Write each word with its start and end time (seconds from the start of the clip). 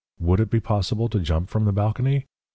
Would 0.17 0.39
it 0.39 0.49
be 0.49 0.59
possible 0.59 1.09
to 1.09 1.19
jump 1.19 1.51
from 1.51 1.65
the 1.65 1.71
balcony? 1.71 2.25